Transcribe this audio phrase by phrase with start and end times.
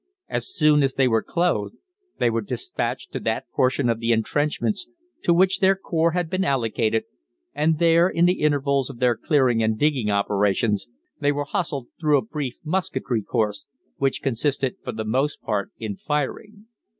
[0.27, 1.75] As soon as they were clothed,
[2.17, 4.87] they were despatched to that portion of the entrenchments
[5.21, 7.03] to which their corps had been allocated,
[7.53, 10.87] and there, in the intervals of their clearing and digging operations,
[11.19, 13.67] they were hustled through a brief musketry course,
[13.97, 16.65] which consisted for the most part in firing.